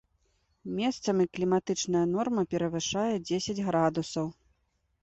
Месцамі 0.77 1.25
кліматычная 1.39 2.03
норма 2.17 2.41
перавышае 2.55 3.09
дзесяць 3.29 3.61
градусаў. 3.71 4.27